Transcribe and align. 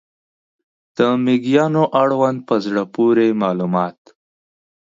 د 0.95 0.97
مېږیانو 1.23 1.83
اړوند 2.01 2.39
په 2.47 2.55
زړه 2.65 2.83
پورې 2.95 3.27
معلومات 3.41 3.99